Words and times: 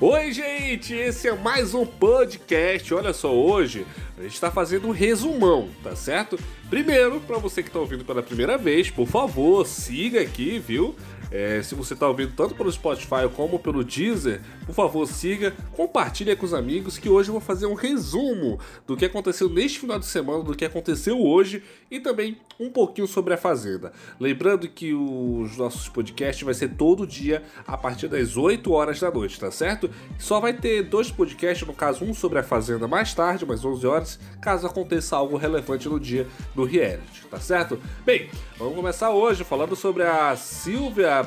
Oi, 0.00 0.30
gente! 0.30 0.94
Esse 0.94 1.26
é 1.26 1.34
mais 1.34 1.74
um 1.74 1.84
podcast. 1.84 2.94
Olha 2.94 3.12
só, 3.12 3.34
hoje 3.34 3.84
a 4.16 4.22
gente 4.22 4.34
está 4.34 4.48
fazendo 4.48 4.86
um 4.86 4.92
resumão, 4.92 5.68
tá 5.82 5.96
certo? 5.96 6.38
Primeiro, 6.70 7.18
para 7.18 7.36
você 7.38 7.64
que 7.64 7.68
está 7.68 7.80
ouvindo 7.80 8.04
pela 8.04 8.22
primeira 8.22 8.56
vez, 8.56 8.88
por 8.90 9.08
favor, 9.08 9.66
siga 9.66 10.20
aqui, 10.20 10.60
viu? 10.60 10.94
É, 11.30 11.62
se 11.62 11.74
você 11.74 11.94
está 11.94 12.08
ouvindo 12.08 12.32
tanto 12.34 12.54
pelo 12.54 12.70
Spotify 12.70 13.28
como 13.34 13.58
pelo 13.58 13.84
Deezer, 13.84 14.40
por 14.64 14.74
favor 14.74 15.06
siga, 15.06 15.54
compartilhe 15.72 16.34
com 16.34 16.46
os 16.46 16.54
amigos 16.54 16.96
que 16.96 17.08
hoje 17.08 17.28
eu 17.28 17.32
vou 17.32 17.40
fazer 17.40 17.66
um 17.66 17.74
resumo 17.74 18.58
do 18.86 18.96
que 18.96 19.04
aconteceu 19.04 19.48
neste 19.48 19.80
final 19.80 19.98
de 19.98 20.06
semana, 20.06 20.42
do 20.42 20.56
que 20.56 20.64
aconteceu 20.64 21.20
hoje 21.20 21.62
e 21.90 22.00
também 22.00 22.38
um 22.58 22.70
pouquinho 22.70 23.06
sobre 23.06 23.34
a 23.34 23.36
Fazenda. 23.36 23.92
Lembrando 24.18 24.68
que 24.68 24.92
os 24.92 25.56
nossos 25.56 25.88
podcasts 25.88 26.44
vai 26.44 26.54
ser 26.54 26.70
todo 26.70 27.06
dia 27.06 27.42
a 27.66 27.76
partir 27.76 28.08
das 28.08 28.36
8 28.36 28.72
horas 28.72 28.98
da 28.98 29.10
noite, 29.10 29.38
tá 29.38 29.50
certo? 29.50 29.90
Só 30.18 30.40
vai 30.40 30.52
ter 30.52 30.82
dois 30.82 31.10
podcasts, 31.10 31.66
no 31.66 31.74
caso 31.74 32.04
um 32.04 32.14
sobre 32.14 32.38
a 32.38 32.42
Fazenda 32.42 32.88
mais 32.88 33.14
tarde, 33.14 33.46
mais 33.46 33.64
11 33.64 33.86
horas, 33.86 34.20
caso 34.40 34.66
aconteça 34.66 35.16
algo 35.16 35.36
relevante 35.36 35.88
no 35.88 36.00
dia 36.00 36.26
do 36.54 36.64
reality, 36.64 37.26
tá 37.30 37.38
certo? 37.38 37.78
Bem, 38.04 38.28
vamos 38.58 38.74
começar 38.74 39.10
hoje 39.10 39.44
falando 39.44 39.76
sobre 39.76 40.02
a 40.02 40.34
Silvia 40.36 41.17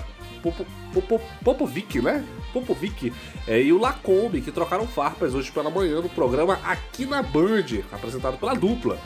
Popo, 0.41 0.65
Popo, 0.93 1.21
Popovic, 1.43 2.01
né? 2.01 2.25
Popovic 2.53 3.13
é, 3.47 3.61
e 3.61 3.71
o 3.71 3.77
Lacombe, 3.77 4.41
que 4.41 4.51
trocaram 4.51 4.87
farpas 4.87 5.33
hoje 5.33 5.51
pela 5.51 5.69
manhã 5.69 6.01
no 6.01 6.09
programa 6.09 6.59
Aqui 6.63 7.05
na 7.05 7.21
Band, 7.21 7.83
apresentado 7.91 8.37
pela 8.37 8.53
dupla. 8.53 8.99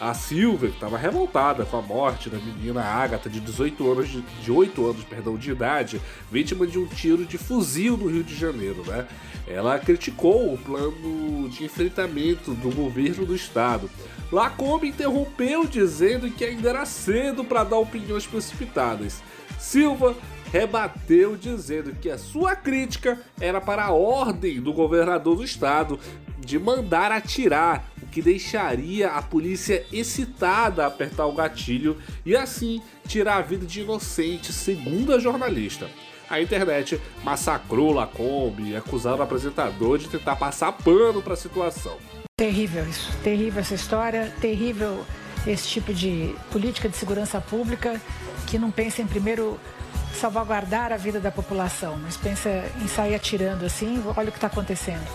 A 0.00 0.14
Silvia, 0.14 0.68
que 0.68 0.74
estava 0.74 0.98
revoltada 0.98 1.64
com 1.64 1.76
a 1.76 1.82
morte 1.82 2.28
da 2.28 2.36
menina 2.36 2.82
Agatha, 2.82 3.30
de 3.30 3.38
18 3.38 3.92
anos, 3.92 4.08
de, 4.08 4.20
de 4.20 4.50
8 4.50 4.84
anos 4.84 5.04
perdão, 5.04 5.36
de 5.36 5.52
idade, 5.52 6.02
vítima 6.28 6.66
de 6.66 6.76
um 6.76 6.86
tiro 6.86 7.24
de 7.24 7.38
fuzil 7.38 7.96
no 7.96 8.08
Rio 8.08 8.24
de 8.24 8.34
Janeiro, 8.34 8.82
né? 8.84 9.06
Ela 9.46 9.78
criticou 9.78 10.52
o 10.52 10.58
plano 10.58 11.48
de 11.50 11.64
enfrentamento 11.64 12.52
do 12.52 12.74
governo 12.74 13.24
do 13.24 13.34
estado. 13.34 13.88
Lacombe 14.32 14.88
interrompeu 14.88 15.66
dizendo 15.66 16.28
que 16.32 16.44
ainda 16.44 16.70
era 16.70 16.84
cedo 16.84 17.44
para 17.44 17.62
dar 17.62 17.76
opiniões 17.76 18.26
precipitadas. 18.26 19.22
Silva 19.56 20.16
rebateu 20.52 21.34
dizendo 21.34 21.94
que 21.94 22.10
a 22.10 22.18
sua 22.18 22.54
crítica 22.54 23.18
era 23.40 23.58
para 23.58 23.86
a 23.86 23.92
ordem 23.92 24.60
do 24.60 24.70
governador 24.70 25.36
do 25.36 25.42
estado 25.42 25.98
de 26.38 26.58
mandar 26.58 27.10
atirar, 27.10 27.90
o 28.02 28.06
que 28.06 28.20
deixaria 28.20 29.08
a 29.12 29.22
polícia 29.22 29.86
excitada 29.90 30.84
a 30.84 30.88
apertar 30.88 31.24
o 31.24 31.32
gatilho 31.32 31.96
e 32.26 32.36
assim 32.36 32.82
tirar 33.08 33.36
a 33.36 33.40
vida 33.40 33.64
de 33.64 33.80
inocentes, 33.80 34.54
segundo 34.54 35.14
a 35.14 35.18
jornalista. 35.18 35.88
A 36.28 36.40
internet 36.40 37.00
massacrou 37.24 37.92
Lacombe 37.92 38.76
acusaram 38.76 39.20
o 39.20 39.22
apresentador 39.22 39.96
de 39.96 40.08
tentar 40.08 40.36
passar 40.36 40.72
pano 40.72 41.22
para 41.22 41.32
a 41.32 41.36
situação. 41.36 41.96
Terrível 42.36 42.86
isso, 42.86 43.10
terrível 43.22 43.60
essa 43.60 43.74
história, 43.74 44.30
terrível 44.40 45.02
esse 45.46 45.68
tipo 45.68 45.94
de 45.94 46.34
política 46.50 46.88
de 46.88 46.96
segurança 46.96 47.40
pública 47.40 48.00
que 48.46 48.58
não 48.58 48.70
pensa 48.70 49.00
em 49.00 49.06
primeiro 49.06 49.58
salvaguardar 50.14 50.92
a 50.92 50.96
vida 50.96 51.20
da 51.20 51.30
população, 51.30 51.98
mas 52.02 52.16
pensa 52.16 52.64
em 52.80 52.88
sair 52.88 53.14
atirando 53.14 53.64
assim, 53.64 54.02
olha 54.16 54.28
o 54.28 54.32
que 54.32 54.38
está 54.38 54.46
acontecendo 54.46 55.06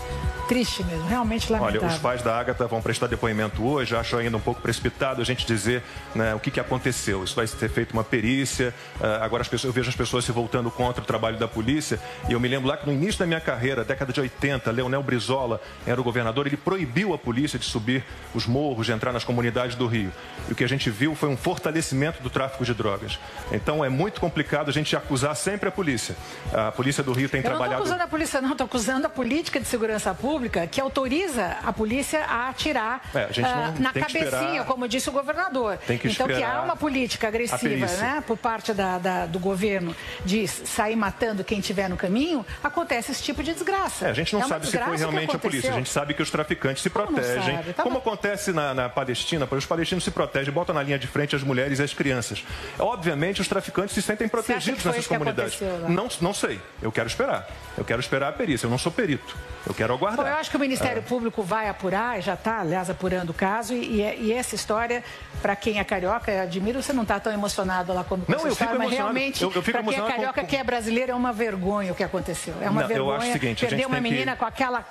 triste 0.48 0.82
mesmo, 0.82 1.06
realmente 1.06 1.52
lamentável. 1.52 1.82
Olha, 1.82 1.92
os 1.92 1.98
pais 1.98 2.22
da 2.22 2.34
Agatha 2.40 2.66
vão 2.66 2.80
prestar 2.80 3.06
depoimento 3.06 3.62
hoje, 3.62 3.94
acho 3.94 4.16
ainda 4.16 4.36
um 4.36 4.40
pouco 4.40 4.62
precipitado 4.62 5.20
a 5.20 5.24
gente 5.24 5.46
dizer 5.46 5.82
né, 6.14 6.34
o 6.34 6.40
que, 6.40 6.50
que 6.50 6.58
aconteceu. 6.58 7.22
Isso 7.22 7.36
vai 7.36 7.46
ser 7.46 7.68
feito 7.68 7.92
uma 7.92 8.02
perícia, 8.02 8.74
uh, 8.98 9.22
agora 9.22 9.44
pessoas, 9.44 9.64
eu 9.64 9.72
vejo 9.72 9.90
as 9.90 9.94
pessoas 9.94 10.24
se 10.24 10.32
voltando 10.32 10.70
contra 10.70 11.02
o 11.02 11.06
trabalho 11.06 11.38
da 11.38 11.46
polícia, 11.46 12.00
e 12.28 12.32
eu 12.32 12.40
me 12.40 12.48
lembro 12.48 12.66
lá 12.66 12.78
que 12.78 12.86
no 12.86 12.92
início 12.92 13.18
da 13.18 13.26
minha 13.26 13.40
carreira, 13.40 13.84
década 13.84 14.10
de 14.10 14.20
80, 14.20 14.70
Leonel 14.70 15.02
Brizola 15.02 15.60
era 15.86 16.00
o 16.00 16.04
governador, 16.04 16.46
ele 16.46 16.56
proibiu 16.56 17.12
a 17.12 17.18
polícia 17.18 17.58
de 17.58 17.66
subir 17.66 18.02
os 18.34 18.46
morros, 18.46 18.86
de 18.86 18.92
entrar 18.92 19.12
nas 19.12 19.24
comunidades 19.24 19.76
do 19.76 19.86
Rio. 19.86 20.10
E 20.48 20.52
o 20.52 20.54
que 20.54 20.64
a 20.64 20.68
gente 20.68 20.88
viu 20.88 21.14
foi 21.14 21.28
um 21.28 21.36
fortalecimento 21.36 22.22
do 22.22 22.30
tráfico 22.30 22.64
de 22.64 22.72
drogas. 22.72 23.18
Então 23.52 23.84
é 23.84 23.90
muito 23.90 24.18
complicado 24.18 24.70
a 24.70 24.72
gente 24.72 24.87
acusar 24.96 25.34
sempre 25.36 25.68
a 25.68 25.72
polícia. 25.72 26.16
A 26.52 26.72
polícia 26.72 27.02
do 27.02 27.12
Rio 27.12 27.28
tem 27.28 27.40
eu 27.40 27.44
trabalhado... 27.44 27.70
não 27.70 27.82
estou 27.82 27.94
acusando 27.94 28.02
a 28.02 28.08
polícia 28.08 28.40
não, 28.40 28.52
estou 28.52 28.64
acusando 28.64 29.06
a 29.06 29.10
política 29.10 29.60
de 29.60 29.66
segurança 29.66 30.14
pública 30.14 30.66
que 30.66 30.80
autoriza 30.80 31.56
a 31.64 31.72
polícia 31.72 32.24
a 32.24 32.48
atirar 32.48 33.02
é, 33.14 33.24
a 33.42 33.70
uh, 33.70 33.82
na 33.82 33.92
cabecinha, 33.92 34.24
esperar... 34.24 34.64
como 34.66 34.88
disse 34.88 35.08
o 35.08 35.12
governador. 35.12 35.78
Que 35.78 36.08
então, 36.08 36.26
que 36.26 36.42
há 36.42 36.62
uma 36.62 36.76
política 36.76 37.28
agressiva 37.28 37.86
né, 37.86 38.22
por 38.26 38.36
parte 38.36 38.72
da, 38.72 38.98
da, 38.98 39.26
do 39.26 39.38
governo 39.38 39.94
de 40.24 40.46
sair 40.46 40.96
matando 40.96 41.44
quem 41.44 41.58
estiver 41.58 41.88
no 41.88 41.96
caminho, 41.96 42.44
acontece 42.62 43.12
esse 43.12 43.22
tipo 43.22 43.42
de 43.42 43.52
desgraça. 43.52 44.06
É, 44.06 44.10
a 44.10 44.14
gente 44.14 44.32
não 44.32 44.42
é 44.42 44.46
sabe 44.46 44.66
se 44.66 44.78
foi 44.78 44.96
realmente 44.96 45.34
a 45.34 45.38
polícia, 45.38 45.72
a 45.72 45.76
gente 45.76 45.88
sabe 45.88 46.14
que 46.14 46.22
os 46.22 46.30
traficantes 46.30 46.82
se 46.82 46.90
como 46.90 47.06
protegem. 47.06 47.58
Tá 47.74 47.82
como 47.82 47.98
acontece 47.98 48.52
na, 48.52 48.74
na 48.74 48.88
Palestina, 48.88 49.48
os 49.50 49.66
palestinos 49.66 50.04
se 50.04 50.10
protegem, 50.10 50.52
botam 50.52 50.74
na 50.74 50.82
linha 50.82 50.98
de 50.98 51.06
frente 51.06 51.34
as 51.34 51.42
mulheres 51.42 51.78
e 51.78 51.82
as 51.82 51.92
crianças. 51.92 52.44
Obviamente, 52.78 53.40
os 53.40 53.48
traficantes 53.48 53.94
se 53.94 54.02
sentem 54.02 54.28
protegidos 54.28 54.77
nessas 54.84 55.06
comunidades. 55.06 55.60
Não, 55.88 56.08
não 56.20 56.34
sei, 56.34 56.60
eu 56.82 56.92
quero 56.92 57.08
esperar. 57.08 57.48
Eu 57.76 57.84
quero 57.84 58.00
esperar 58.00 58.28
a 58.28 58.32
perícia, 58.32 58.66
eu 58.66 58.70
não 58.70 58.78
sou 58.78 58.92
perito. 58.92 59.36
Eu 59.68 59.74
quero 59.74 59.92
aguardar. 59.92 60.24
Bom, 60.24 60.30
eu 60.30 60.36
acho 60.36 60.50
que 60.50 60.56
o 60.56 60.60
Ministério 60.60 60.98
é. 60.98 61.02
Público 61.02 61.42
vai 61.42 61.68
apurar, 61.68 62.20
já 62.22 62.34
está, 62.34 62.60
aliás, 62.60 62.88
apurando 62.88 63.30
o 63.30 63.34
caso. 63.34 63.74
E, 63.74 64.00
e, 64.00 64.32
essa 64.32 64.54
história, 64.54 65.04
para 65.42 65.54
quem 65.54 65.78
é 65.78 65.84
carioca, 65.84 66.32
eu 66.32 66.42
admiro, 66.42 66.82
você 66.82 66.92
não 66.92 67.02
está 67.02 67.20
tão 67.20 67.32
emocionado 67.32 67.92
lá 67.92 68.02
como 68.02 68.24
com 68.24 68.32
não, 68.32 68.48
história, 68.48 68.78
mas 68.78 68.90
realmente, 68.90 69.44
para 69.46 69.82
quem 69.82 69.98
é 69.98 70.00
carioca, 70.00 70.40
com... 70.40 70.46
quem 70.46 70.58
é 70.58 70.64
brasileiro, 70.64 71.12
é 71.12 71.14
uma 71.14 71.32
vergonha 71.32 71.92
o 71.92 71.94
que 71.94 72.02
aconteceu. 72.02 72.54
É 72.62 72.70
uma 72.70 72.80
não, 72.80 72.88
vergonha. 72.88 73.10
Eu 73.10 73.16
acho 73.16 73.28
o 73.28 73.32
seguinte, 73.32 73.66
perder 73.66 73.86
uma 73.86 74.00
menina 74.00 74.32
que... 74.32 74.38
com 74.38 74.46
aquela 74.46 74.84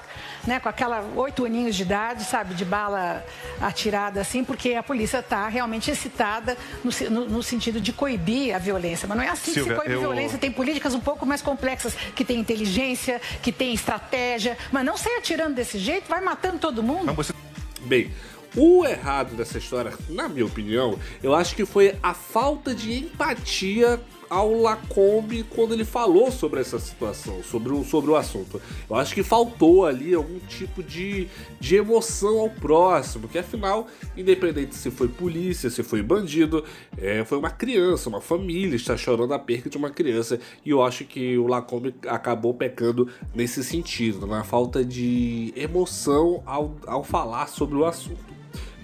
né, 0.48 0.60
com 0.60 0.70
aquela 0.70 1.04
oito 1.16 1.46
aninhos 1.46 1.76
de 1.76 1.82
idade, 1.82 2.24
sabe, 2.24 2.56
de 2.56 2.64
bala 2.64 3.24
atirada 3.62 4.22
assim, 4.22 4.44
porque 4.44 4.74
a 4.74 4.82
polícia 4.82 5.20
está 5.20 5.48
realmente 5.50 5.92
excitada 5.92 6.58
no, 6.84 6.92
no, 7.10 7.30
no, 7.30 7.44
sentido 7.44 7.82
de 7.82 7.92
coibir 7.92 8.56
a 8.56 8.58
violência. 8.58 9.08
Mas 9.08 9.18
não 9.18 9.24
é 9.24 9.30
assim 9.30 9.52
Silvia, 9.52 9.74
que 9.74 9.80
se 9.82 9.86
coíbe 9.86 9.94
eu... 9.96 10.00
violência. 10.00 10.38
Tem 10.38 10.52
políticas 10.52 10.94
um 10.94 11.00
pouco 11.00 11.26
mais 11.26 11.42
complexas, 11.42 11.94
que 12.16 12.24
tem 12.24 12.40
inteligência, 12.40 13.22
que 13.42 13.52
tem 13.52 13.74
estratégia, 13.74 14.58
mas 14.72 14.86
não 14.86 14.98
sai 14.98 15.18
atirando 15.18 15.56
desse 15.56 15.78
jeito, 15.78 16.08
vai 16.08 16.22
matando 16.22 16.60
todo 16.60 16.84
mundo. 16.84 17.14
Você... 17.14 17.34
Bem, 17.82 18.12
o 18.56 18.86
errado 18.86 19.36
dessa 19.36 19.58
história, 19.58 19.94
na 20.10 20.28
minha 20.28 20.46
opinião, 20.46 20.98
eu 21.22 21.36
acho 21.36 21.56
que 21.56 21.66
foi 21.66 21.96
a 22.02 22.14
falta 22.14 22.74
de 22.74 22.94
empatia 22.94 24.00
ao 24.30 24.54
Lacombe 24.54 25.44
quando 25.44 25.74
ele 25.74 25.86
falou 25.86 26.32
sobre 26.32 26.60
essa 26.60 26.80
situação, 26.80 27.44
sobre 27.44 27.74
o, 27.74 27.84
sobre 27.84 28.12
o 28.12 28.16
assunto. 28.16 28.62
Eu 28.90 28.96
acho 28.96 29.14
que 29.14 29.24
faltou 29.24 29.86
ali 29.86 30.14
algum 30.14 30.40
tipo 30.40 30.84
de, 30.84 31.28
de 31.60 31.76
emoção 31.76 32.40
ao 32.40 32.50
próximo, 32.50 33.28
que 33.28 33.38
afinal, 33.38 33.88
independente 34.16 34.76
se 34.76 34.92
foi 34.92 35.08
polícia, 35.08 35.70
se 35.70 35.84
foi 35.84 36.02
bandido, 36.02 36.64
é, 36.98 37.24
foi 37.26 37.38
uma 37.38 37.50
criança, 37.50 38.10
uma 38.10 38.22
família 38.22 38.76
está 38.76 38.96
chorando 38.96 39.34
a 39.34 39.40
perda 39.40 39.70
de 39.70 39.78
uma 39.78 39.90
criança 39.90 40.40
e 40.66 40.70
eu 40.70 40.82
acho 40.82 41.06
que 41.06 41.38
o 41.38 41.48
Lacombe 41.48 41.96
acabou 42.08 42.54
pecando 42.54 43.08
nesse 43.34 43.64
sentido, 43.64 44.28
na 44.28 44.44
falta 44.44 44.84
de 44.84 45.54
emoção 45.56 46.42
ao, 46.46 46.76
ao 46.86 47.04
falar 47.04 47.48
sobre 47.48 47.78
o 47.78 47.86
assunto. 47.86 48.37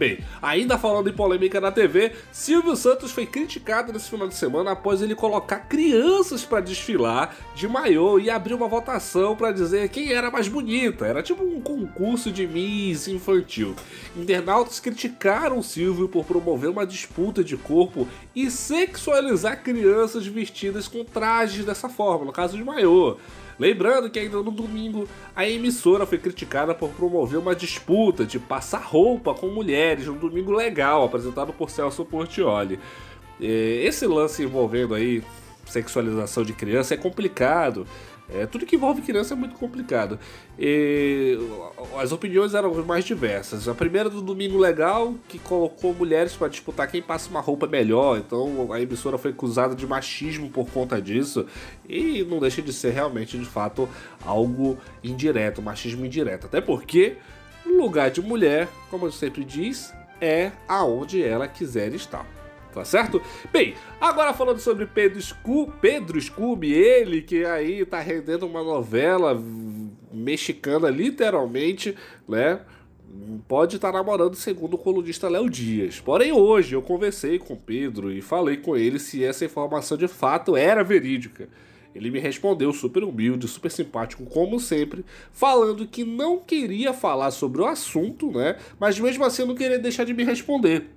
Bem, 0.03 0.19
ainda 0.41 0.77
falando 0.77 1.09
em 1.09 1.13
polêmica 1.13 1.61
na 1.61 1.71
TV, 1.71 2.11
Silvio 2.29 2.75
Santos 2.75 3.09
foi 3.09 3.25
criticado 3.25 3.93
nesse 3.93 4.09
final 4.09 4.27
de 4.27 4.35
semana 4.35 4.71
após 4.71 5.01
ele 5.01 5.15
colocar 5.15 5.59
crianças 5.59 6.43
para 6.43 6.59
desfilar 6.59 7.33
de 7.55 7.69
maiô 7.69 8.19
e 8.19 8.29
abrir 8.29 8.53
uma 8.53 8.67
votação 8.67 9.33
para 9.33 9.53
dizer 9.53 9.87
quem 9.87 10.11
era 10.11 10.29
mais 10.29 10.49
bonita. 10.49 11.05
Era 11.05 11.23
tipo 11.23 11.45
um 11.45 11.61
concurso 11.61 12.33
de 12.33 12.45
Miss 12.45 13.07
infantil. 13.07 13.77
Internautas 14.13 14.77
criticaram 14.81 15.63
Silvio 15.63 16.09
por 16.09 16.25
promover 16.25 16.69
uma 16.69 16.85
disputa 16.85 17.41
de 17.41 17.55
corpo 17.55 18.05
e 18.35 18.51
sexualizar 18.51 19.63
crianças 19.63 20.27
vestidas 20.27 20.85
com 20.85 21.05
trajes 21.05 21.63
dessa 21.63 21.87
forma, 21.87 22.25
no 22.25 22.33
caso 22.33 22.57
de 22.57 22.63
maiô. 22.65 23.15
Lembrando 23.59 24.09
que 24.09 24.19
ainda 24.19 24.37
no 24.37 24.51
domingo 24.51 25.07
a 25.35 25.47
emissora 25.47 26.05
foi 26.05 26.17
criticada 26.17 26.73
por 26.73 26.89
promover 26.89 27.39
uma 27.39 27.55
disputa 27.55 28.25
de 28.25 28.39
passar 28.39 28.81
roupa 28.81 29.33
com 29.33 29.47
mulheres 29.47 30.07
no 30.07 30.15
Domingo 30.15 30.51
Legal, 30.51 31.03
apresentado 31.03 31.53
por 31.53 31.69
Celso 31.69 32.03
Portioli. 32.03 32.79
Esse 33.39 34.07
lance 34.07 34.43
envolvendo 34.43 34.93
aí 34.93 35.23
sexualização 35.65 36.43
de 36.43 36.53
criança 36.53 36.93
é 36.93 36.97
complicado. 36.97 37.85
É, 38.33 38.47
tudo 38.47 38.65
que 38.65 38.75
envolve 38.75 39.01
criança 39.01 39.35
é 39.35 39.37
muito 39.37 39.55
complicado. 39.55 40.17
E, 40.57 41.37
as 41.99 42.11
opiniões 42.11 42.55
eram 42.55 42.73
mais 42.83 43.05
diversas. 43.05 43.67
A 43.67 43.75
primeira 43.75 44.09
do 44.09 44.21
Domingo 44.21 44.57
Legal, 44.57 45.13
que 45.27 45.37
colocou 45.37 45.93
mulheres 45.93 46.33
para 46.33 46.47
disputar 46.47 46.89
quem 46.89 47.01
passa 47.01 47.29
uma 47.29 47.39
roupa 47.39 47.67
melhor. 47.67 48.17
Então 48.17 48.73
a 48.73 48.81
emissora 48.81 49.17
foi 49.17 49.31
acusada 49.31 49.75
de 49.75 49.85
machismo 49.85 50.49
por 50.49 50.67
conta 50.71 50.99
disso. 50.99 51.45
E 51.87 52.23
não 52.23 52.39
deixa 52.39 52.61
de 52.61 52.73
ser 52.73 52.91
realmente, 52.91 53.37
de 53.37 53.45
fato, 53.45 53.87
algo 54.25 54.77
indireto, 55.03 55.61
machismo 55.61 56.05
indireto. 56.05 56.47
Até 56.47 56.59
porque 56.59 57.17
lugar 57.65 58.09
de 58.09 58.21
mulher, 58.21 58.67
como 58.89 59.05
eu 59.05 59.11
sempre 59.11 59.43
diz, 59.43 59.93
é 60.19 60.51
aonde 60.67 61.23
ela 61.23 61.47
quiser 61.47 61.93
estar 61.93 62.25
tá 62.73 62.83
certo? 62.83 63.21
Bem, 63.51 63.75
agora 64.01 64.33
falando 64.33 64.59
sobre 64.59 64.85
Pedro, 64.85 65.21
Scu 65.21 65.71
Pedro 65.79 66.19
Scooby, 66.19 66.73
ele 66.73 67.21
que 67.21 67.45
aí 67.45 67.85
tá 67.85 67.99
rendendo 67.99 68.45
uma 68.45 68.63
novela 68.63 69.41
mexicana, 70.11 70.89
literalmente, 70.89 71.95
né? 72.27 72.61
Pode 73.47 73.75
estar 73.75 73.91
namorando, 73.91 74.35
segundo 74.35 74.73
o 74.73 74.77
colunista 74.77 75.29
Léo 75.29 75.47
Dias. 75.49 75.99
Porém, 75.99 76.31
hoje 76.31 76.75
eu 76.75 76.81
conversei 76.81 77.37
com 77.37 77.55
Pedro 77.55 78.11
e 78.11 78.21
falei 78.21 78.57
com 78.57 78.75
ele 78.75 78.97
se 78.97 79.23
essa 79.23 79.45
informação 79.45 79.95
de 79.95 80.07
fato 80.07 80.57
era 80.57 80.83
verídica. 80.83 81.47
Ele 81.93 82.09
me 82.09 82.19
respondeu 82.19 82.73
super 82.73 83.03
humilde, 83.03 83.47
super 83.47 83.69
simpático, 83.69 84.25
como 84.25 84.59
sempre, 84.59 85.05
falando 85.31 85.85
que 85.85 86.03
não 86.03 86.39
queria 86.39 86.91
falar 86.91 87.29
sobre 87.29 87.61
o 87.61 87.65
assunto, 87.65 88.31
né? 88.31 88.57
Mas 88.79 88.99
mesmo 88.99 89.23
assim 89.23 89.45
não 89.45 89.53
queria 89.53 89.77
deixar 89.77 90.03
de 90.03 90.13
me 90.13 90.23
responder. 90.23 90.89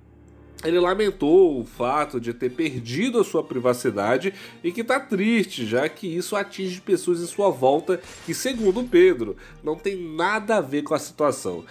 Ele 0.63 0.79
lamentou 0.79 1.61
o 1.61 1.65
fato 1.65 2.19
de 2.19 2.33
ter 2.33 2.49
perdido 2.49 3.19
a 3.19 3.23
sua 3.23 3.43
privacidade 3.43 4.33
e 4.63 4.71
que 4.71 4.81
está 4.81 4.99
triste, 4.99 5.65
já 5.65 5.87
que 5.87 6.07
isso 6.07 6.35
atinge 6.35 6.81
pessoas 6.81 7.21
em 7.21 7.27
sua 7.27 7.49
volta 7.49 8.01
que, 8.25 8.33
segundo 8.33 8.83
Pedro, 8.83 9.37
não 9.63 9.75
tem 9.75 9.95
nada 9.95 10.57
a 10.57 10.61
ver 10.61 10.81
com 10.81 10.95
a 10.95 10.99
situação. 10.99 11.63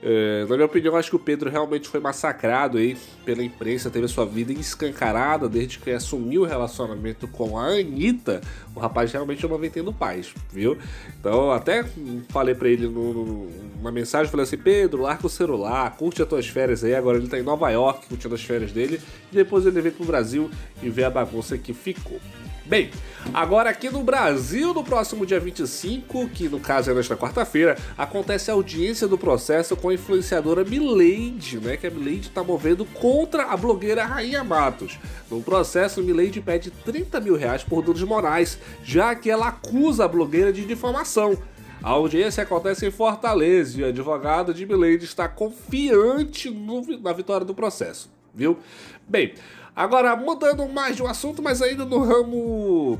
É, 0.00 0.46
na 0.48 0.54
minha 0.54 0.66
opinião, 0.66 0.96
acho 0.96 1.10
que 1.10 1.16
o 1.16 1.18
Pedro 1.18 1.50
realmente 1.50 1.88
foi 1.88 1.98
massacrado 1.98 2.78
aí 2.78 2.96
pela 3.24 3.42
imprensa, 3.42 3.90
teve 3.90 4.04
a 4.04 4.08
sua 4.08 4.24
vida 4.24 4.52
escancarada 4.52 5.48
desde 5.48 5.78
que 5.78 5.90
assumiu 5.90 6.42
o 6.42 6.44
relacionamento 6.44 7.26
com 7.26 7.58
a 7.58 7.66
Anitta. 7.66 8.40
O 8.74 8.80
rapaz 8.80 9.10
realmente 9.12 9.46
não 9.46 9.58
vem 9.58 9.70
tendo 9.70 9.92
paz, 9.92 10.32
viu? 10.52 10.78
Então, 11.18 11.50
até 11.50 11.84
falei 12.28 12.54
para 12.54 12.68
ele 12.68 12.86
numa 12.86 13.90
mensagem, 13.90 14.30
falei 14.30 14.44
assim, 14.44 14.56
Pedro, 14.56 15.02
larga 15.02 15.26
o 15.26 15.30
celular, 15.30 15.96
curte 15.96 16.22
as 16.22 16.28
tuas 16.28 16.46
férias 16.46 16.84
aí. 16.84 16.94
Agora 16.94 17.18
ele 17.18 17.26
tá 17.26 17.38
em 17.38 17.42
Nova 17.42 17.68
York 17.70 18.06
curtindo 18.06 18.34
as 18.34 18.42
férias 18.42 18.70
dele. 18.70 19.00
E 19.32 19.34
depois 19.34 19.66
ele 19.66 19.80
vem 19.80 19.92
pro 19.92 20.04
Brasil 20.04 20.48
e 20.80 20.88
vê 20.88 21.04
a 21.04 21.10
bagunça 21.10 21.58
que 21.58 21.74
ficou. 21.74 22.20
Bem, 22.68 22.90
agora 23.32 23.70
aqui 23.70 23.88
no 23.88 24.02
Brasil, 24.02 24.74
no 24.74 24.84
próximo 24.84 25.24
dia 25.24 25.40
25, 25.40 26.28
que 26.28 26.50
no 26.50 26.60
caso 26.60 26.90
é 26.90 26.94
nesta 26.94 27.16
quarta-feira, 27.16 27.78
acontece 27.96 28.50
a 28.50 28.54
audiência 28.54 29.08
do 29.08 29.16
processo 29.16 29.74
com 29.74 29.88
a 29.88 29.94
influenciadora 29.94 30.62
Milady, 30.62 31.58
né? 31.60 31.78
Que 31.78 31.86
a 31.86 31.90
Milady 31.90 32.28
está 32.28 32.44
movendo 32.44 32.84
contra 32.84 33.44
a 33.44 33.56
blogueira 33.56 34.04
Rainha 34.04 34.44
Matos. 34.44 34.98
No 35.30 35.40
processo, 35.40 36.02
Milady 36.02 36.42
pede 36.42 36.70
30 36.70 37.18
mil 37.20 37.36
reais 37.36 37.64
por 37.64 37.82
danos 37.82 38.02
morais, 38.02 38.58
já 38.84 39.14
que 39.14 39.30
ela 39.30 39.48
acusa 39.48 40.04
a 40.04 40.08
blogueira 40.08 40.52
de 40.52 40.66
difamação. 40.66 41.38
A 41.82 41.88
audiência 41.90 42.42
acontece 42.42 42.86
em 42.86 42.90
Fortaleza 42.90 43.80
e 43.80 43.82
o 43.82 43.86
advogado 43.86 44.52
de 44.52 44.66
Milady 44.66 45.06
está 45.06 45.26
confiante 45.26 46.50
no, 46.50 46.82
na 46.98 47.14
vitória 47.14 47.46
do 47.46 47.54
processo, 47.54 48.10
viu? 48.34 48.58
Bem, 49.06 49.34
Agora, 49.78 50.16
mudando 50.16 50.68
mais 50.68 50.96
de 50.96 51.04
um 51.04 51.06
assunto, 51.06 51.40
mas 51.40 51.62
ainda 51.62 51.84
no 51.84 52.02
ramo 52.02 52.98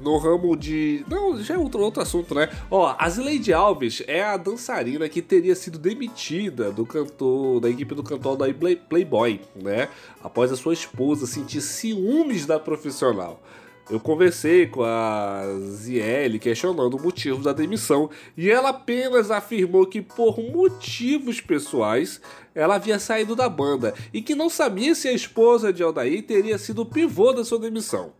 no 0.00 0.16
ramo 0.16 0.56
de. 0.56 1.04
Não, 1.08 1.42
já 1.42 1.54
é 1.54 1.58
outro, 1.58 1.80
outro 1.80 2.00
assunto, 2.00 2.36
né? 2.36 2.48
Ó, 2.70 2.94
a 2.96 3.10
Zileide 3.10 3.52
Alves 3.52 4.00
é 4.06 4.22
a 4.22 4.36
dançarina 4.36 5.08
que 5.08 5.20
teria 5.20 5.56
sido 5.56 5.76
demitida 5.76 6.70
do 6.70 6.86
cantor, 6.86 7.58
da 7.58 7.68
equipe 7.68 7.96
do 7.96 8.04
cantor 8.04 8.36
da 8.36 8.46
Playboy, 8.88 9.40
né? 9.56 9.88
Após 10.22 10.52
a 10.52 10.56
sua 10.56 10.72
esposa 10.72 11.26
sentir 11.26 11.60
ciúmes 11.60 12.46
da 12.46 12.60
profissional. 12.60 13.42
Eu 13.90 13.98
conversei 13.98 14.66
com 14.66 14.82
a 14.82 15.44
Ziele 15.70 16.38
questionando 16.38 16.94
o 16.94 17.02
motivo 17.02 17.42
da 17.42 17.54
demissão 17.54 18.10
e 18.36 18.50
ela 18.50 18.68
apenas 18.68 19.30
afirmou 19.30 19.86
que 19.86 20.02
por 20.02 20.38
motivos 20.38 21.40
pessoais 21.40 22.20
ela 22.54 22.74
havia 22.74 22.98
saído 22.98 23.34
da 23.34 23.48
banda 23.48 23.94
e 24.12 24.20
que 24.20 24.34
não 24.34 24.50
sabia 24.50 24.94
se 24.94 25.08
a 25.08 25.12
esposa 25.12 25.72
de 25.72 25.82
Aldair 25.82 26.22
teria 26.22 26.58
sido 26.58 26.82
o 26.82 26.86
pivô 26.86 27.32
da 27.32 27.42
sua 27.44 27.58
demissão. 27.58 28.12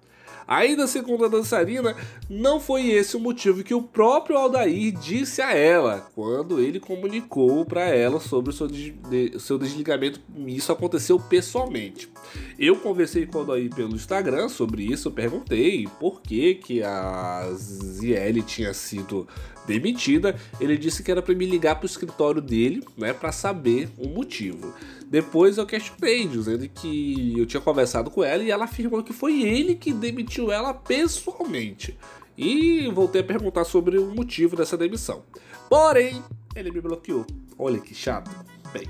Ainda 0.49 0.87
segundo 0.87 1.27
a 1.27 1.29
dançarina, 1.29 1.95
não 2.31 2.59
foi 2.59 2.89
esse 2.89 3.19
o 3.19 3.21
motivo 3.21 3.63
que 3.63 3.75
o 3.75 3.83
próprio 3.83 4.39
Aldair 4.39 4.99
disse 4.99 5.43
a 5.43 5.53
ela 5.53 6.11
quando 6.15 6.59
ele 6.59 6.81
comunicou 6.81 7.67
para 7.67 7.83
ela 7.83 8.19
sobre 8.19 8.49
o 8.49 8.53
seu, 8.55 8.67
de, 8.67 8.95
seu 9.39 9.59
desligamento. 9.59 10.19
Isso 10.47 10.73
aconteceu 10.73 11.21
pessoalmente. 11.21 12.11
Eu 12.59 12.77
conversei 12.77 13.27
com 13.27 13.37
o 13.37 13.41
Aldair 13.43 13.75
pelo 13.75 13.95
Instagram 13.95 14.49
sobre 14.49 14.85
isso, 14.85 15.11
perguntei 15.11 15.87
por 16.01 16.23
que, 16.23 16.55
que 16.55 16.83
a 16.83 17.47
Ziele 17.55 18.43
tinha 18.43 18.73
sido 18.73 19.29
demitida. 19.67 20.35
Ele 20.59 20.79
disse 20.79 21.03
que 21.03 21.11
era 21.11 21.21
para 21.21 21.35
me 21.35 21.45
ligar 21.45 21.75
para 21.77 21.85
o 21.85 21.87
escritório 21.87 22.41
dele, 22.41 22.83
né, 22.97 23.13
para 23.13 23.31
saber 23.33 23.91
o 23.99 24.09
motivo. 24.09 24.75
Depois 25.11 25.57
eu 25.57 25.65
questionei, 25.65 26.27
dizendo 26.27 26.69
que 26.69 27.35
eu 27.39 27.47
tinha 27.47 27.61
conversado 27.61 28.11
com 28.11 28.23
ela 28.23 28.43
e 28.43 28.51
ela 28.51 28.65
afirmou 28.65 29.03
que 29.03 29.13
foi 29.13 29.43
ele 29.43 29.75
que 29.75 29.93
demitiu 29.93 30.53
ela 30.53 30.75
pessoalmente. 30.75 31.97
E 32.37 32.89
voltei 32.93 33.23
a 33.23 33.25
perguntar 33.25 33.65
sobre 33.65 33.99
o 33.99 34.15
motivo 34.15 34.55
dessa 34.55 34.77
demissão. 34.77 35.23
Porém, 35.69 36.23
ele 36.55 36.71
me 36.71 36.81
bloqueou. 36.81 37.27
Olha 37.59 37.81
que 37.81 37.95
chato. 37.95 38.31
Bem, 38.73 38.87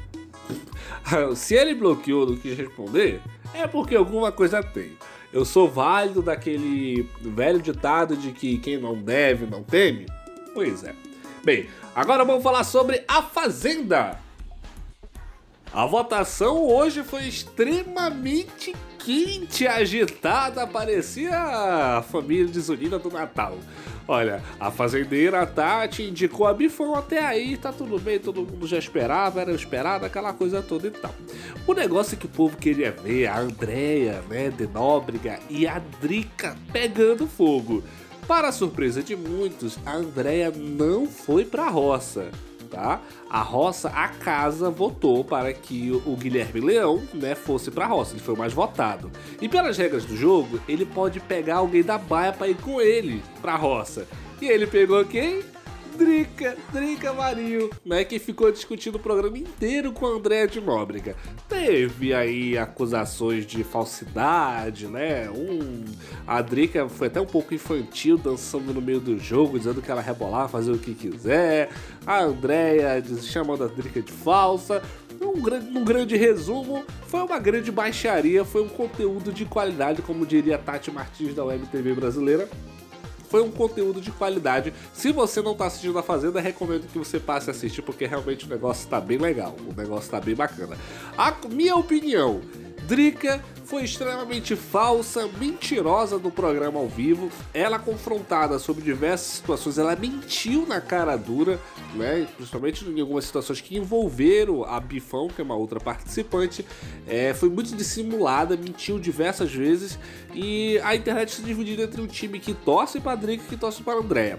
se 1.36 1.54
ele 1.54 1.74
bloqueou 1.74 2.26
não 2.26 2.36
quis 2.36 2.56
responder, 2.56 3.20
é 3.54 3.66
porque 3.66 3.94
alguma 3.94 4.32
coisa 4.32 4.62
tem. 4.62 4.98
Eu 5.32 5.44
sou 5.44 5.68
válido 5.68 6.20
daquele 6.20 7.08
velho 7.20 7.60
ditado 7.60 8.16
de 8.16 8.32
que 8.32 8.58
quem 8.58 8.76
não 8.76 8.96
deve 8.96 9.46
não 9.46 9.62
teme? 9.62 10.06
Pois 10.52 10.82
é. 10.82 10.94
Bem, 11.44 11.68
agora 11.94 12.24
vamos 12.24 12.42
falar 12.42 12.64
sobre 12.64 13.04
A 13.06 13.22
Fazenda. 13.22 14.18
A 15.72 15.84
votação 15.84 16.66
hoje 16.66 17.02
foi 17.02 17.28
extremamente 17.28 18.74
quente, 18.98 19.66
agitada, 19.66 20.66
parecia 20.66 21.36
a 21.36 22.02
família 22.02 22.46
desunida 22.46 22.98
do 22.98 23.10
Natal. 23.10 23.56
Olha, 24.06 24.42
a 24.58 24.70
fazendeira 24.70 25.46
Tati 25.46 26.04
indicou 26.04 26.46
a 26.46 26.54
Bifão 26.54 26.94
até 26.94 27.22
aí, 27.22 27.58
tá 27.58 27.70
tudo 27.70 27.98
bem, 27.98 28.18
todo 28.18 28.40
mundo 28.40 28.66
já 28.66 28.78
esperava, 28.78 29.42
era 29.42 29.52
esperado, 29.52 30.06
aquela 30.06 30.32
coisa 30.32 30.62
toda 30.62 30.86
e 30.86 30.90
tal. 30.90 31.14
O 31.66 31.74
negócio 31.74 32.14
é 32.14 32.18
que 32.18 32.26
o 32.26 32.30
povo 32.30 32.56
queria 32.56 32.90
ver 32.90 33.26
a 33.26 33.38
Andréia, 33.38 34.22
né, 34.28 34.48
de 34.48 34.66
Nóbrega 34.66 35.38
e 35.50 35.66
a 35.66 35.78
Drica 36.00 36.56
pegando 36.72 37.26
fogo. 37.26 37.84
Para 38.26 38.52
surpresa 38.52 39.02
de 39.02 39.14
muitos, 39.14 39.78
a 39.84 39.96
Andréia 39.96 40.50
não 40.50 41.06
foi 41.06 41.44
pra 41.44 41.68
roça 41.68 42.30
tá? 42.68 43.00
A 43.28 43.40
roça, 43.40 43.88
a 43.88 44.08
casa 44.08 44.70
votou 44.70 45.24
para 45.24 45.52
que 45.52 45.90
o 46.06 46.16
Guilherme 46.16 46.60
Leão, 46.60 47.02
né, 47.14 47.34
fosse 47.34 47.70
para 47.70 47.84
a 47.84 47.88
roça. 47.88 48.12
Ele 48.12 48.20
foi 48.20 48.34
o 48.34 48.38
mais 48.38 48.52
votado. 48.52 49.10
E 49.40 49.48
pelas 49.48 49.76
regras 49.76 50.04
do 50.04 50.16
jogo, 50.16 50.60
ele 50.68 50.86
pode 50.86 51.20
pegar 51.20 51.56
alguém 51.56 51.82
da 51.82 51.98
baia 51.98 52.32
para 52.32 52.48
ir 52.48 52.56
com 52.56 52.80
ele 52.80 53.22
para 53.40 53.54
a 53.54 53.56
roça. 53.56 54.06
E 54.40 54.46
ele 54.46 54.66
pegou 54.66 55.04
quem? 55.04 55.42
Drica, 55.98 56.56
Drica 56.72 57.12
Marinho, 57.12 57.68
né, 57.84 58.04
que 58.04 58.20
ficou 58.20 58.52
discutindo 58.52 58.94
o 58.94 58.98
programa 59.00 59.36
inteiro 59.36 59.90
com 59.92 60.06
a 60.06 60.10
Andréa 60.10 60.46
de 60.46 60.60
Nóbrega. 60.60 61.16
Teve 61.48 62.14
aí 62.14 62.56
acusações 62.56 63.44
de 63.44 63.64
falsidade, 63.64 64.86
né? 64.86 65.28
Um, 65.28 65.84
a 66.24 66.40
Drica 66.40 66.88
foi 66.88 67.08
até 67.08 67.20
um 67.20 67.26
pouco 67.26 67.52
infantil, 67.52 68.16
dançando 68.16 68.72
no 68.72 68.80
meio 68.80 69.00
do 69.00 69.18
jogo, 69.18 69.58
dizendo 69.58 69.82
que 69.82 69.90
ela 69.90 70.00
rebolava, 70.00 70.48
fazer 70.48 70.70
o 70.70 70.78
que 70.78 70.94
quiser. 70.94 71.68
A 72.06 72.20
Andréa 72.20 73.02
chamando 73.20 73.64
a 73.64 73.66
Drica 73.66 74.00
de 74.00 74.12
falsa. 74.12 74.80
Um 75.20 75.42
grande, 75.42 75.76
um 75.76 75.84
grande 75.84 76.16
resumo, 76.16 76.84
foi 77.08 77.20
uma 77.22 77.40
grande 77.40 77.72
baixaria, 77.72 78.44
foi 78.44 78.62
um 78.62 78.68
conteúdo 78.68 79.32
de 79.32 79.44
qualidade, 79.44 80.00
como 80.00 80.24
diria 80.24 80.56
Tati 80.56 80.92
Martins 80.92 81.34
da 81.34 81.44
Web 81.44 81.66
TV 81.66 81.92
brasileira 81.92 82.48
foi 83.28 83.42
um 83.42 83.50
conteúdo 83.50 84.00
de 84.00 84.10
qualidade. 84.10 84.72
Se 84.92 85.12
você 85.12 85.40
não 85.42 85.52
está 85.52 85.66
assistindo 85.66 85.98
a 85.98 86.02
Fazenda, 86.02 86.40
recomendo 86.40 86.90
que 86.90 86.98
você 86.98 87.18
passe 87.20 87.50
a 87.50 87.52
assistir, 87.52 87.82
porque 87.82 88.06
realmente 88.06 88.46
o 88.46 88.48
negócio 88.48 88.84
está 88.84 89.00
bem 89.00 89.18
legal. 89.18 89.56
O 89.68 89.74
negócio 89.78 90.06
está 90.06 90.20
bem 90.20 90.34
bacana. 90.34 90.76
A 91.16 91.34
minha 91.48 91.76
opinião, 91.76 92.40
Drica 92.86 93.44
foi 93.68 93.84
extremamente 93.84 94.56
falsa, 94.56 95.28
mentirosa 95.38 96.16
no 96.16 96.30
programa 96.30 96.80
ao 96.80 96.88
vivo. 96.88 97.30
Ela 97.52 97.78
confrontada 97.78 98.58
sobre 98.58 98.82
diversas 98.82 99.26
situações, 99.26 99.76
ela 99.76 99.94
mentiu 99.94 100.66
na 100.66 100.80
cara 100.80 101.14
dura, 101.16 101.60
né? 101.94 102.26
Principalmente 102.34 102.88
em 102.88 102.98
algumas 102.98 103.26
situações 103.26 103.60
que 103.60 103.76
envolveram 103.76 104.64
a 104.64 104.80
Bifão, 104.80 105.28
que 105.28 105.42
é 105.42 105.44
uma 105.44 105.54
outra 105.54 105.78
participante. 105.78 106.64
É, 107.06 107.34
foi 107.34 107.50
muito 107.50 107.76
dissimulada, 107.76 108.56
mentiu 108.56 108.98
diversas 108.98 109.52
vezes 109.52 109.98
e 110.34 110.80
a 110.82 110.96
internet 110.96 111.32
se 111.32 111.42
dividiu 111.42 111.84
entre 111.84 112.00
um 112.00 112.06
time 112.06 112.40
que 112.40 112.54
torce 112.54 112.98
para 112.98 113.16
Drica 113.16 113.44
e 113.44 113.48
que 113.48 113.56
torce 113.56 113.82
para 113.82 113.98
Andréa. 113.98 114.38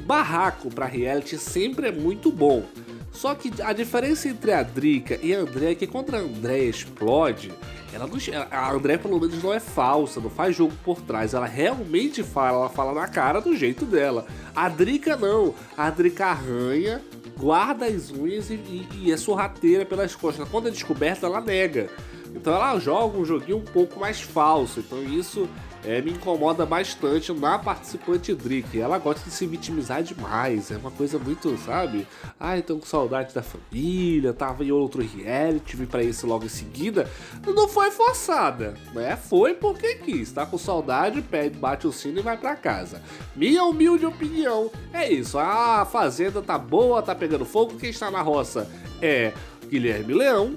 Barraco 0.00 0.68
para 0.68 0.86
reality 0.86 1.38
sempre 1.38 1.88
é 1.88 1.92
muito 1.92 2.32
bom. 2.32 2.64
Só 3.12 3.34
que 3.34 3.50
a 3.62 3.72
diferença 3.72 4.28
entre 4.28 4.52
a 4.52 4.62
Drica 4.62 5.18
e 5.22 5.34
a 5.34 5.40
Andréa 5.40 5.72
é 5.72 5.74
que 5.74 5.86
quando 5.86 6.14
a 6.14 6.18
Andréa 6.18 6.68
explode, 6.68 7.52
ela 7.92 8.06
não, 8.06 8.18
a 8.50 8.72
Andréa 8.72 8.98
pelo 8.98 9.18
menos 9.18 9.42
não 9.42 9.52
é 9.52 9.58
falsa, 9.58 10.20
não 10.20 10.30
faz 10.30 10.54
jogo 10.54 10.74
por 10.84 11.00
trás. 11.00 11.34
Ela 11.34 11.46
realmente 11.46 12.22
fala, 12.22 12.58
ela 12.58 12.68
fala 12.68 12.92
na 12.92 13.08
cara 13.08 13.40
do 13.40 13.56
jeito 13.56 13.84
dela. 13.84 14.26
A 14.54 14.68
Drica 14.68 15.16
não. 15.16 15.54
A 15.76 15.90
Drica 15.90 16.26
arranha, 16.26 17.02
guarda 17.36 17.86
as 17.86 18.10
unhas 18.10 18.50
e, 18.50 18.54
e, 18.54 18.88
e 19.04 19.12
é 19.12 19.16
sorrateira 19.16 19.86
pelas 19.86 20.14
costas. 20.14 20.48
Quando 20.48 20.68
é 20.68 20.70
descoberta, 20.70 21.26
ela 21.26 21.40
nega. 21.40 21.88
Então 22.34 22.54
ela 22.54 22.78
joga 22.78 23.18
um 23.18 23.24
joguinho 23.24 23.58
um 23.58 23.64
pouco 23.64 23.98
mais 23.98 24.20
falso. 24.20 24.80
Então 24.80 25.02
isso 25.02 25.48
é, 25.84 26.00
me 26.02 26.10
incomoda 26.10 26.66
bastante 26.66 27.32
na 27.32 27.58
participante 27.58 28.34
Drick. 28.34 28.78
Ela 28.78 28.98
gosta 28.98 29.24
de 29.24 29.30
se 29.34 29.46
vitimizar 29.46 30.02
demais. 30.02 30.70
É 30.70 30.76
uma 30.76 30.90
coisa 30.90 31.18
muito, 31.18 31.56
sabe? 31.58 32.06
Ai, 32.38 32.62
tô 32.62 32.76
com 32.76 32.86
saudade 32.86 33.34
da 33.34 33.42
família, 33.42 34.32
tava 34.32 34.64
em 34.64 34.72
outro 34.72 35.02
reality, 35.02 35.76
vim 35.76 35.86
pra 35.86 36.02
isso 36.02 36.26
logo 36.26 36.44
em 36.44 36.48
seguida. 36.48 37.08
Não 37.46 37.68
foi 37.68 37.90
forçada, 37.90 38.74
né? 38.92 39.16
Foi 39.16 39.54
porque 39.54 39.94
quis. 39.96 40.32
Tá 40.32 40.44
com 40.44 40.58
saudade, 40.58 41.22
pede, 41.22 41.56
bate 41.58 41.86
o 41.86 41.92
sino 41.92 42.18
e 42.18 42.22
vai 42.22 42.36
pra 42.36 42.56
casa. 42.56 43.00
Minha 43.36 43.64
humilde 43.64 44.04
opinião 44.04 44.70
é 44.92 45.10
isso. 45.10 45.38
A 45.38 45.84
fazenda 45.84 46.42
tá 46.42 46.58
boa, 46.58 47.02
tá 47.02 47.14
pegando 47.14 47.44
fogo. 47.44 47.76
Quem 47.76 47.90
está 47.90 48.10
na 48.10 48.20
roça 48.20 48.68
é 49.00 49.32
Guilherme 49.68 50.14
Leão, 50.14 50.56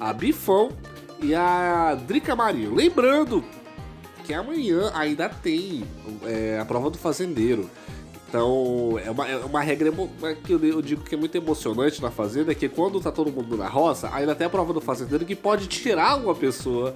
a 0.00 0.12
Bifão 0.12 0.70
e 1.20 1.34
a 1.34 1.94
Drica 1.94 2.34
Marinho. 2.34 2.74
Lembrando 2.74 3.44
que 4.24 4.34
amanhã 4.34 4.90
ainda 4.94 5.28
tem 5.28 5.84
é, 6.24 6.58
a 6.60 6.64
prova 6.64 6.90
do 6.90 6.98
fazendeiro. 6.98 7.70
Então, 8.28 8.98
é 9.02 9.10
uma, 9.10 9.28
é 9.28 9.36
uma 9.36 9.62
regra 9.62 9.90
que 10.44 10.52
eu 10.52 10.82
digo 10.82 11.04
que 11.04 11.14
é 11.14 11.18
muito 11.18 11.36
emocionante 11.36 12.02
na 12.02 12.10
fazenda, 12.10 12.50
é 12.50 12.54
que 12.54 12.68
quando 12.68 13.00
tá 13.00 13.12
todo 13.12 13.30
mundo 13.30 13.56
na 13.56 13.68
roça, 13.68 14.10
ainda 14.12 14.34
tem 14.34 14.46
a 14.46 14.50
prova 14.50 14.72
do 14.72 14.80
fazendeiro 14.80 15.24
que 15.24 15.36
pode 15.36 15.68
tirar 15.68 16.16
uma 16.16 16.34
pessoa 16.34 16.94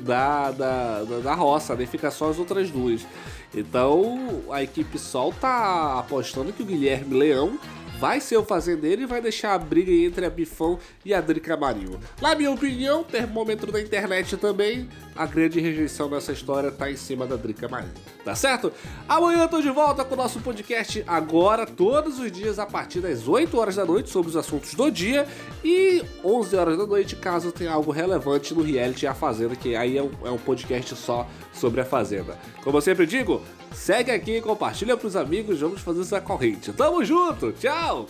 da, 0.00 0.50
da, 0.50 1.04
da, 1.04 1.18
da 1.20 1.34
roça, 1.34 1.74
nem 1.74 1.86
né? 1.86 1.90
ficar 1.90 2.10
só 2.10 2.30
as 2.30 2.38
outras 2.38 2.68
duas. 2.68 3.06
Então, 3.54 4.42
a 4.50 4.62
equipe 4.62 4.98
Sol 4.98 5.32
tá 5.32 6.00
apostando 6.00 6.52
que 6.52 6.62
o 6.62 6.66
Guilherme 6.66 7.14
Leão 7.14 7.58
vai 8.02 8.20
ser 8.20 8.36
o 8.36 8.44
fazendeiro 8.44 9.02
e 9.02 9.06
vai 9.06 9.20
deixar 9.22 9.54
a 9.54 9.58
briga 9.58 9.92
entre 9.92 10.26
a 10.26 10.30
Bifão 10.30 10.76
e 11.04 11.14
a 11.14 11.20
Drica 11.20 11.56
Marinho. 11.56 12.00
Na 12.20 12.34
minha 12.34 12.50
opinião, 12.50 13.04
termômetro 13.04 13.70
da 13.70 13.80
internet 13.80 14.36
também, 14.36 14.88
a 15.14 15.24
grande 15.24 15.60
rejeição 15.60 16.10
dessa 16.10 16.32
história 16.32 16.72
tá 16.72 16.90
em 16.90 16.96
cima 16.96 17.28
da 17.28 17.36
Drica 17.36 17.68
Marinho. 17.68 17.94
Tá 18.24 18.34
certo? 18.34 18.72
Amanhã 19.08 19.42
eu 19.42 19.48
tô 19.48 19.60
de 19.60 19.70
volta 19.70 20.04
com 20.04 20.14
o 20.14 20.16
nosso 20.16 20.40
podcast 20.40 21.04
agora, 21.06 21.64
todos 21.64 22.18
os 22.18 22.32
dias, 22.32 22.58
a 22.58 22.66
partir 22.66 22.98
das 22.98 23.28
8 23.28 23.56
horas 23.56 23.76
da 23.76 23.84
noite, 23.84 24.10
sobre 24.10 24.30
os 24.30 24.36
assuntos 24.36 24.74
do 24.74 24.90
dia, 24.90 25.24
e 25.62 26.02
11 26.24 26.56
horas 26.56 26.78
da 26.78 26.84
noite, 26.84 27.14
caso 27.14 27.52
tenha 27.52 27.70
algo 27.70 27.92
relevante 27.92 28.52
no 28.52 28.62
reality 28.62 29.06
A 29.06 29.14
Fazenda, 29.14 29.54
que 29.54 29.76
aí 29.76 29.96
é 29.96 30.02
um, 30.02 30.10
é 30.24 30.30
um 30.30 30.38
podcast 30.38 30.96
só 30.96 31.24
sobre 31.52 31.80
a 31.80 31.84
Fazenda. 31.84 32.36
Como 32.64 32.76
eu 32.76 32.82
sempre 32.82 33.06
digo, 33.06 33.40
segue 33.74 34.10
aqui, 34.10 34.40
compartilha 34.40 34.96
pros 34.96 35.16
amigos, 35.16 35.60
vamos 35.60 35.80
fazer 35.80 36.02
essa 36.02 36.20
corrente. 36.20 36.72
Tamo 36.72 37.04
junto, 37.04 37.52
tchau! 37.52 38.06